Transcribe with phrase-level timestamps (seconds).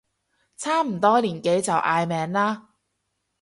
[0.57, 2.69] 差唔多年紀就嗌名啦